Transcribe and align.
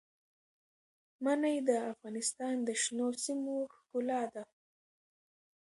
منی 1.23 1.57
د 1.67 1.69
افغانستان 1.91 2.55
د 2.67 2.69
شنو 2.83 3.07
سیمو 3.23 3.57
ښکلا 3.75 4.21
ده. 4.33 4.43